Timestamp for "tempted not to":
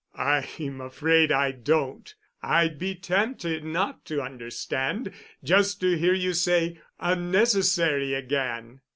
2.95-4.19